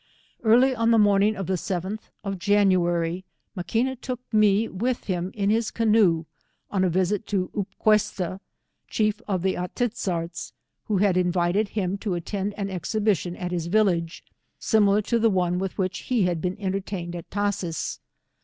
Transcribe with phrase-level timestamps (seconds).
[0.43, 3.23] Early on the morning of the T(h of January,
[3.55, 6.25] Maquina took me with him in his canoe
[6.71, 8.39] on a visit to Upquesta,
[8.87, 9.65] chief of the A.
[9.65, 10.53] i tiz zarts.
[10.85, 14.23] who had invited him to attend an exhibition at his village,
[14.57, 17.99] similar to the one with which he had been enter tained at Tashees.